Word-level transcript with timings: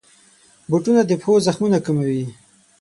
بوټونه 0.69 1.01
د 1.05 1.11
پښو 1.21 1.33
زخمونه 1.47 1.77
کموي. 1.85 2.23